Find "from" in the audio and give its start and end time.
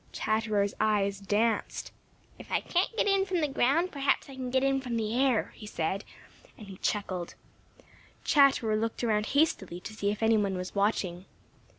3.23-3.39, 4.81-4.97